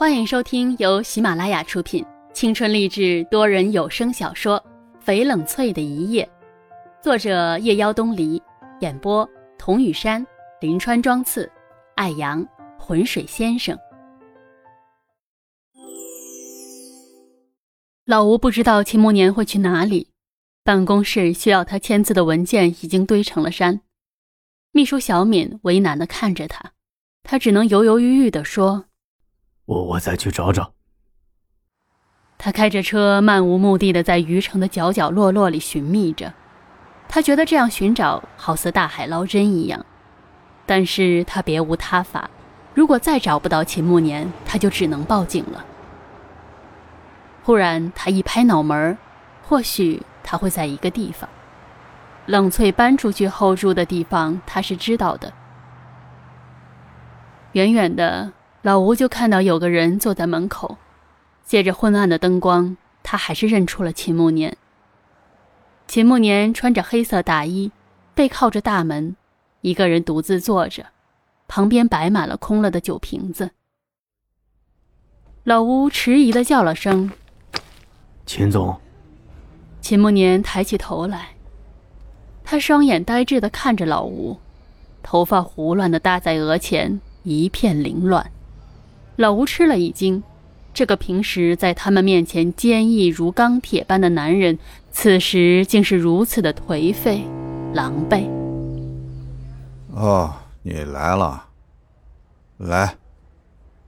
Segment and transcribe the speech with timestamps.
[0.00, 2.02] 欢迎收听由喜马拉雅出品、
[2.32, 4.58] 青春励志多人有声小说
[5.06, 6.26] 《翡冷翠的一夜》，
[7.04, 8.42] 作者夜妖东篱，
[8.80, 9.28] 演播
[9.58, 10.26] 童雨山、
[10.62, 11.52] 林川、庄次、
[11.96, 12.42] 艾阳、
[12.78, 13.78] 浑水先生。
[18.06, 20.08] 老吴不知道秦慕年会去哪里，
[20.64, 23.82] 办公室需要他签字的文件已经堆成了山。
[24.72, 26.72] 秘书小敏为难的看着他，
[27.22, 28.86] 他只能犹犹豫豫的说。
[29.70, 30.72] 我我再去找找。
[32.36, 36.32] 他开着车，漫无目的的在余城的角角落落里寻觅着。
[37.08, 39.86] 他觉得这样寻找好似大海捞针一样，
[40.66, 42.28] 但是他别无他法。
[42.74, 45.64] 如果再找不到秦慕年，他就只能报警了。
[47.44, 48.98] 忽然，他一拍脑门
[49.44, 51.28] 或许他会在一个地方。
[52.26, 55.32] 冷翠搬出去后住的地方，他是知道的。
[57.52, 58.32] 远远的。
[58.62, 60.76] 老吴就看到有个人坐在门口，
[61.44, 64.54] 借着昏暗的灯光，他还是认出了秦慕年。
[65.86, 67.72] 秦慕年穿着黑色大衣，
[68.14, 69.16] 背靠着大门，
[69.62, 70.86] 一个人独自坐着，
[71.48, 73.50] 旁边摆满了空了的酒瓶子。
[75.44, 77.10] 老吴迟疑的叫了声
[78.26, 78.78] ：“秦总。”
[79.80, 81.30] 秦慕年抬起头来，
[82.44, 84.38] 他双眼呆滞的看着老吴，
[85.02, 88.30] 头发胡乱的搭在额前，一片凌乱。
[89.20, 90.22] 老吴吃了一惊，
[90.72, 94.58] 这个平时在他们面前坚毅如钢铁般的男人，
[94.90, 97.22] 此时竟是如此的颓废、
[97.74, 98.26] 狼狈。
[99.92, 100.32] 哦，
[100.62, 101.48] 你来了，
[102.56, 102.96] 来，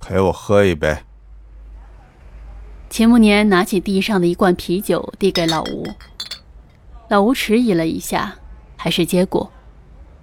[0.00, 0.98] 陪我喝一杯。
[2.88, 5.86] 秦慕年拿起地上的一罐啤酒，递给老吴。
[7.06, 8.34] 老吴迟疑了一下，
[8.76, 9.52] 还是接过，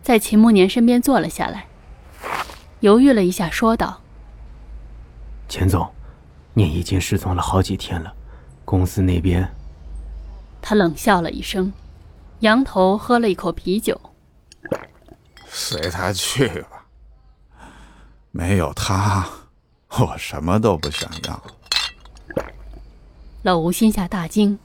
[0.04, 1.68] 在秦慕年身边坐了下来，
[2.82, 4.02] 犹豫了一下，说道。
[5.48, 5.90] 钱总，
[6.54, 8.14] 您已经失踪了好几天了，
[8.66, 9.48] 公司那边……
[10.62, 11.72] 他冷笑了一声，
[12.40, 14.00] 仰头喝了一口啤酒。
[15.48, 16.86] 随他去吧，
[18.32, 19.26] 没有他，
[19.88, 21.44] 我什么都不想要。
[23.44, 24.60] 老吴心下大惊：“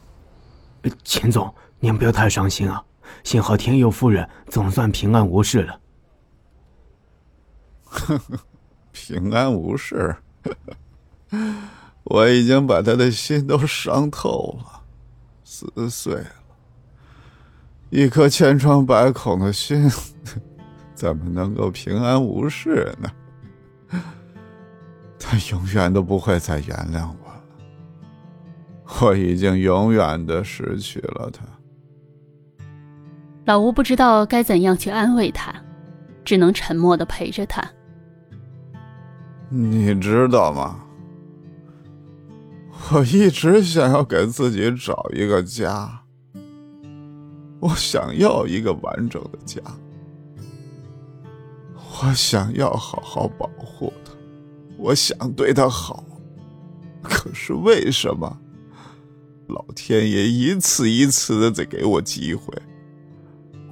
[1.04, 2.84] 钱总，您不要太伤心啊，
[3.22, 5.80] 幸好天佑夫人总算平安无事了。”
[7.86, 8.38] 呵呵，
[8.90, 10.16] 平安无事。
[12.04, 14.82] 我已经把他的心都伤透了，
[15.44, 16.26] 撕碎了。
[17.90, 19.90] 一颗千疮百孔的心，
[20.94, 23.10] 怎么能够平安无事呢？
[25.18, 27.42] 他永远都不会再原谅我了。
[29.00, 31.44] 我已经永远的失去了他。
[33.44, 35.54] 老吴不知道该怎样去安慰他，
[36.24, 37.64] 只能沉默的陪着他。
[39.54, 40.80] 你知道吗？
[42.90, 46.02] 我一直想要给自己找一个家，
[47.60, 49.60] 我想要一个完整的家，
[51.76, 54.12] 我想要好好保护他，
[54.78, 56.02] 我想对他好，
[57.02, 58.34] 可是为什么
[59.48, 62.54] 老天爷一次一次的在给我机会，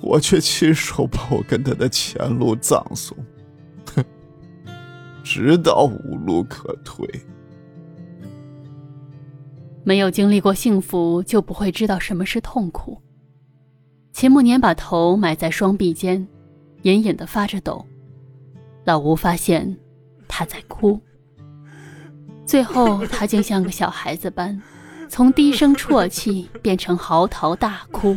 [0.03, 3.17] 我却亲手把我跟他的前路葬送？
[5.33, 7.09] 直到无路可退。
[9.85, 13.01] 没有经历过幸福，就不会知道什么是痛苦。
[14.11, 16.27] 秦慕年把头埋在双臂间，
[16.83, 17.87] 隐隐的发着抖。
[18.83, 19.79] 老吴发现
[20.27, 21.01] 他在哭，
[22.45, 24.61] 最后他竟像个小孩子般，
[25.09, 28.17] 从低声啜泣变成嚎啕大哭。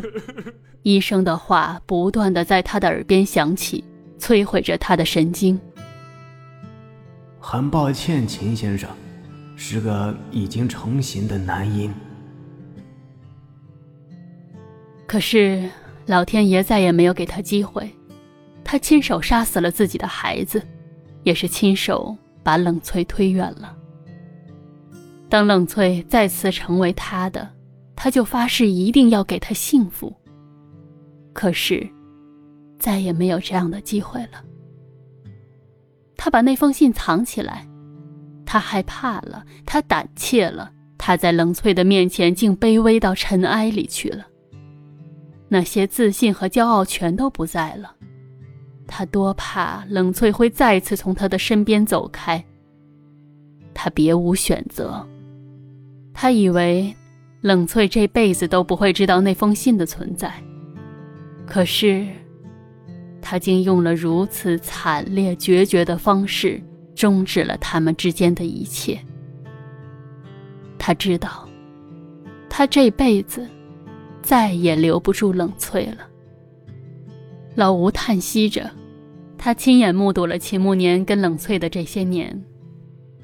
[0.81, 3.83] 医生的话不断的在他的耳边响起，
[4.17, 5.61] 摧毁着他的神经。
[7.45, 8.89] 很抱歉，秦先生，
[9.57, 11.93] 是个已经成型的男婴。
[15.05, 15.69] 可是
[16.05, 17.93] 老天爷再也没有给他机会，
[18.63, 20.65] 他亲手杀死了自己的孩子，
[21.23, 23.75] 也是亲手把冷翠推远了。
[25.27, 27.51] 当冷翠再次成为他的，
[27.93, 30.15] 他就发誓一定要给他幸福。
[31.33, 31.85] 可是，
[32.79, 34.41] 再也没有这样的机会了。
[36.23, 37.67] 他把那封信藏起来，
[38.45, 44.25] 他害怕了，他胆怯了，他在冷翠的面前竟卑微到尘埃里去了。
[45.49, 47.93] 那些自信和骄傲全都不在了，
[48.87, 52.41] 他多怕冷翠会再次从他的身边走开。
[53.73, 55.05] 他别无选择，
[56.13, 56.95] 他以为
[57.41, 60.33] 冷翠这辈子都不会知道那封信的存在，
[61.45, 62.07] 可是。
[63.23, 66.61] 他竟用了如此惨烈决绝的方式，
[66.93, 68.99] 终止了他们之间的一切。
[70.77, 71.47] 他知道，
[72.49, 73.47] 他这辈子
[74.21, 76.05] 再也留不住冷翠了。
[77.55, 78.69] 老吴叹息着，
[79.37, 82.43] 他亲眼目睹了秦慕年跟冷翠的这些年，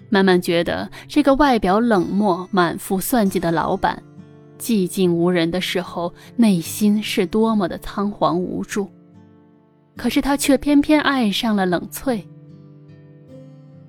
[0.10, 4.02] 慢慢觉得这个外表冷漠、满腹算计的老板，
[4.58, 8.90] 寂静无人的时候，内心是多么的仓皇无助。
[10.00, 12.26] 可是他却偏偏爱上了冷翠。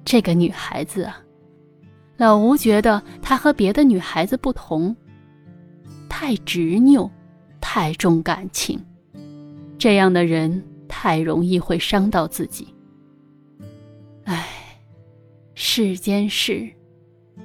[0.05, 1.23] 这个女孩子啊，
[2.17, 4.95] 老吴觉得她和别的女孩子不同，
[6.09, 7.09] 太执拗，
[7.61, 8.85] 太重感情。
[9.79, 12.75] 这样的人太容易会伤到自己。
[14.25, 14.49] 唉，
[15.55, 16.69] 世间事，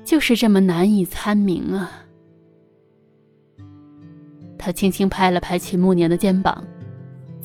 [0.04, 1.92] 就是这么难以参明啊。
[4.58, 6.66] 他轻轻拍了拍秦慕年的肩膀，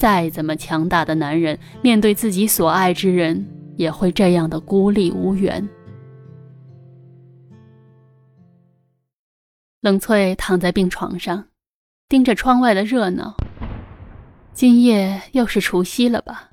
[0.01, 5.69] 再怎么强大的男人，面对自己所爱之人，也会这样的孤立无援。
[9.83, 11.49] 冷翠躺在病床上，
[12.09, 13.37] 盯着窗外的热闹。
[14.55, 16.51] 今夜又是除夕了吧？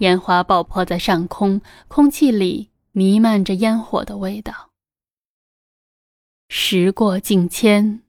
[0.00, 4.52] 烟花爆破在上空，空气里弥漫着烟火的味道。
[6.50, 8.02] 时过境迁，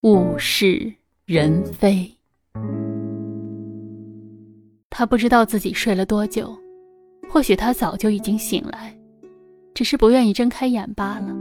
[0.00, 0.94] 物是
[1.26, 2.16] 人非。
[5.00, 6.54] 他不知道自己睡了多久，
[7.26, 8.94] 或许他早就已经醒来，
[9.72, 11.34] 只是不愿意睁开眼罢了，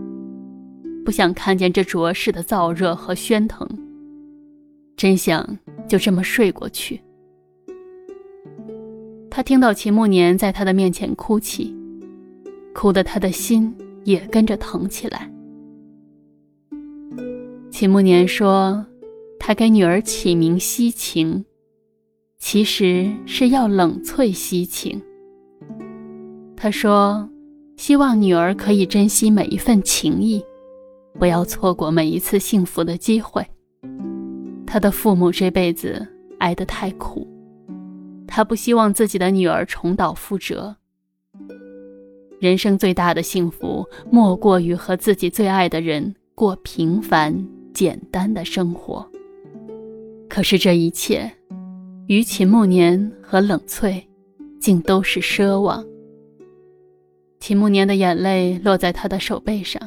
[1.03, 3.67] 不想看见这浊世的燥热和喧腾。
[4.95, 5.45] 真想
[5.89, 7.01] 就这么睡过去。
[9.29, 11.75] 他听到秦慕年在他的面前哭泣，
[12.73, 15.29] 哭得他的心也跟着疼起来。
[17.69, 18.85] 秦慕年说，
[19.37, 21.43] 他给女儿起名西晴，
[22.39, 24.99] 其实是要冷翠惜情。
[26.55, 27.29] 他说，
[27.77, 30.43] 希望女儿可以珍惜每一份情谊，
[31.19, 33.45] 不要错过每一次幸福的机会。
[34.65, 36.07] 他的父母这辈子
[36.39, 37.27] 挨得太苦，
[38.27, 40.75] 他不希望自己的女儿重蹈覆辙。
[42.39, 49.05] 人生最大的幸福，莫过于和自己最爱的人过平凡简单的生活。
[50.29, 51.29] 可是这一切，
[52.09, 54.03] 于秦慕年和冷翠，
[54.59, 55.85] 竟都是奢望。
[57.39, 59.79] 秦慕年的眼泪落在他的手背上，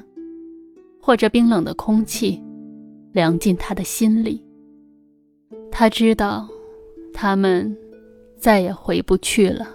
[1.01, 2.41] 或者冰冷的空气，
[3.11, 4.41] 凉进他的心里。
[5.69, 6.49] 他知道，
[7.13, 7.77] 他们
[8.39, 9.67] 再也回不去了。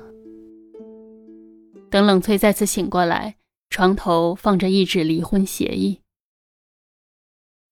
[1.90, 3.36] 等冷翠再次醒过来，
[3.70, 6.00] 床头放着一纸离婚协议。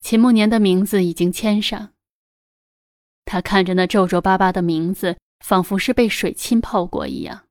[0.02, 1.95] 秦慕年的名字已经签上。
[3.26, 7.42] 他看着那皱皱巴巴的名字，仿佛是被水浸泡过一样，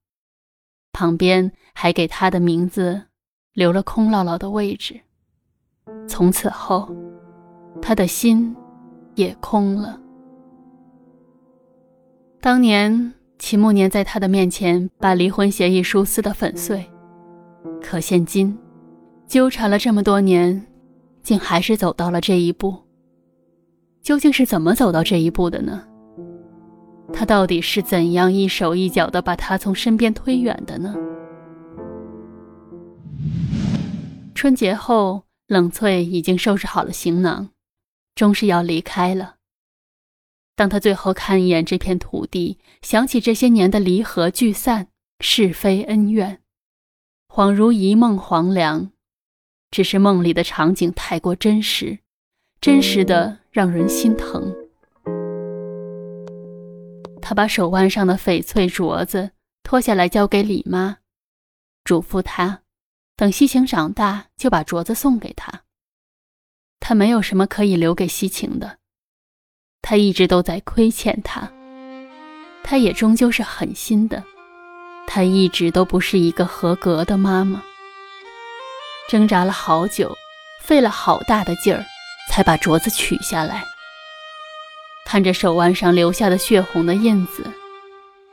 [0.92, 3.02] 旁边还给他的名字
[3.52, 5.00] 留了空落落的位置。
[6.08, 6.88] 从此后，
[7.82, 8.54] 他的心
[9.16, 10.00] 也空了。
[12.40, 16.88] 当年秦慕年在他的面前把离婚协议书撕得粉碎，
[17.82, 18.56] 可现今，
[19.26, 20.66] 纠缠了这么多年，
[21.22, 22.83] 竟还是走到了这一步。
[24.04, 25.82] 究竟是怎么走到这一步的呢？
[27.10, 30.94] 他到底是怎样一手一脚的把他从身边推远的呢？
[34.34, 37.48] 春节后，冷翠已经收拾好了行囊，
[38.14, 39.36] 终是要离开了。
[40.54, 44.88] 当他最后看一眼这片土地，想起这些年的离合聚散、
[45.20, 46.40] 是非恩怨，
[47.26, 48.90] 恍如一梦黄粱。
[49.70, 51.98] 只是梦里的场景太过真实，
[52.64, 54.50] 真实的让人心疼。
[57.20, 60.96] 他把手腕上的翡翠镯子脱下来交给李妈，
[61.84, 62.60] 嘱咐她，
[63.16, 65.64] 等西晴长大就把镯子送给他。
[66.80, 68.78] 他没有什么可以留给西晴的。
[69.82, 71.52] 他一直都在亏欠他，
[72.62, 74.24] 他也终究是狠心的，
[75.06, 77.62] 他一直都不是一个合格的妈妈。
[79.10, 80.16] 挣扎了好久，
[80.62, 81.84] 费了好大的劲儿，
[82.30, 83.64] 才把镯子取下来。
[85.04, 87.44] 看着手腕上留下的血红的印子，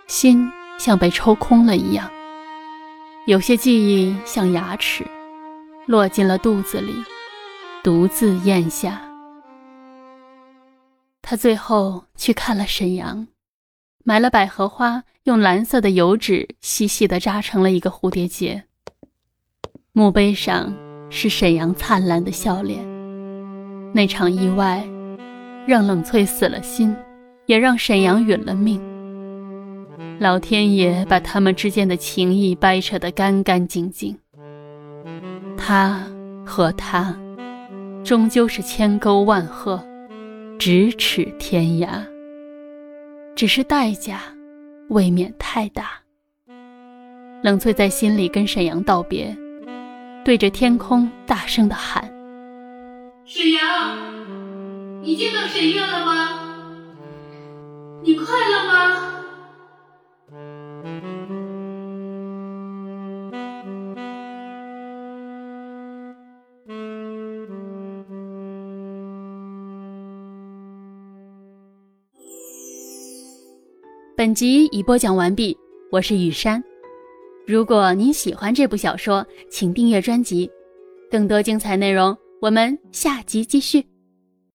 [0.08, 2.10] 心像被抽空了一样，
[3.28, 5.06] 有些记忆像牙齿，
[5.86, 6.96] 落进了肚子里，
[7.84, 9.02] 独自咽下。
[11.22, 13.28] 他最后去看了沈阳，
[14.04, 18.64] 买了百合花，用蓝色的油纸细细的扎成了一个蝴蝶结。
[19.92, 20.74] 墓碑上
[21.10, 22.91] 是沈阳灿烂的笑脸。
[23.94, 24.88] 那场意外，
[25.66, 26.96] 让冷翠死了心，
[27.46, 28.82] 也让沈阳殒了命。
[30.20, 34.18] 老天爷把他们之间的情谊掰扯得干干净净。
[35.58, 36.02] 他
[36.46, 37.16] 和他，
[38.04, 39.84] 终究是千沟万壑，
[40.58, 41.88] 咫尺天涯。
[43.36, 44.22] 只是代价，
[44.90, 45.92] 未免太大。
[47.42, 49.36] 冷翠在心里跟沈阳道别，
[50.24, 52.08] 对着天空大声的喊
[53.34, 53.98] ：“沈阳，
[55.02, 56.38] 你见到沈月了吗？
[58.04, 59.24] 你快乐吗？”
[74.18, 75.58] 本集已播讲完毕，
[75.90, 76.62] 我是雨山。
[77.48, 80.52] 如果您喜欢这部小说，请订阅专辑，
[81.10, 83.86] 更多精彩内容我们下集继续。